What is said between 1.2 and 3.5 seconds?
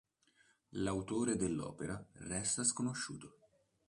dell'opera resta sconosciuto.